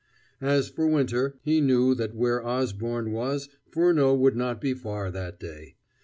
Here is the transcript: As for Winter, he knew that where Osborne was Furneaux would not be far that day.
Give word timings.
As 0.41 0.67
for 0.67 0.87
Winter, 0.87 1.35
he 1.43 1.61
knew 1.61 1.93
that 1.93 2.15
where 2.15 2.43
Osborne 2.43 3.11
was 3.11 3.49
Furneaux 3.69 4.15
would 4.15 4.35
not 4.35 4.59
be 4.59 4.73
far 4.73 5.11
that 5.11 5.39
day. 5.39 5.75